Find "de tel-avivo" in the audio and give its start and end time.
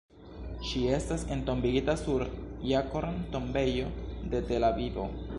4.33-5.07